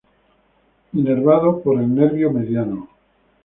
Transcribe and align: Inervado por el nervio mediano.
Inervado 0.93 1.61
por 1.61 1.79
el 1.79 1.93
nervio 1.93 2.31
mediano. 2.31 2.89